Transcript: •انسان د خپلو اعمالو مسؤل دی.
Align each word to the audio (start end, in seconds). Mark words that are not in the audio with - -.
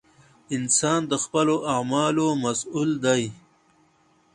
•انسان 0.55 1.01
د 1.11 1.13
خپلو 1.23 1.55
اعمالو 1.73 2.27
مسؤل 2.43 2.89
دی. 3.05 3.23